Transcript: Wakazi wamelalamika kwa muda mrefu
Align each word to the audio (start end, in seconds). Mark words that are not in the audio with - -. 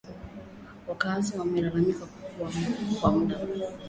Wakazi 0.87 1.37
wamelalamika 1.39 2.05
kwa 3.01 3.11
muda 3.11 3.37
mrefu 3.45 3.73